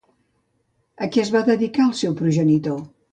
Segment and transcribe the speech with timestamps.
[1.05, 2.81] A què es va dedicar el seu progenitor?